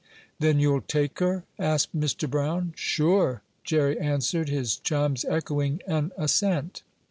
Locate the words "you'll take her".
0.59-1.43